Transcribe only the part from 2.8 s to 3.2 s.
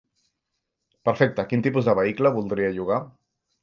llogar?